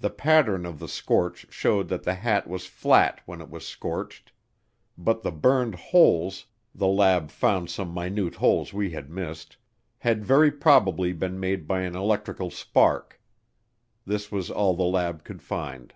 The 0.00 0.08
pattern 0.08 0.64
of 0.64 0.78
the 0.78 0.88
scorch 0.88 1.44
showed 1.50 1.88
that 1.88 2.04
the 2.04 2.14
hat 2.14 2.46
was 2.48 2.64
flat 2.64 3.20
when 3.26 3.42
it 3.42 3.50
was 3.50 3.66
scorched, 3.66 4.32
but 4.96 5.20
the 5.22 5.30
burned 5.30 5.74
holes 5.74 6.46
the 6.74 6.86
lab 6.86 7.30
found 7.30 7.68
some 7.68 7.92
minute 7.92 8.36
holes 8.36 8.72
we 8.72 8.92
had 8.92 9.10
missed 9.10 9.58
had 9.98 10.24
very 10.24 10.50
probably 10.50 11.12
been 11.12 11.38
made 11.38 11.66
by 11.68 11.82
an 11.82 11.94
electrical 11.94 12.50
spark. 12.50 13.20
This 14.06 14.32
was 14.32 14.50
all 14.50 14.74
the 14.74 14.84
lab 14.84 15.22
could 15.22 15.42
find. 15.42 15.92